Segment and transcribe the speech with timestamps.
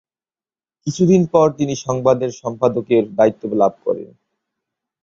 [0.87, 4.09] কিছুদিন পর তিনি সংবাদের সম্পাদকের দায়িত্ব লাভ করেন।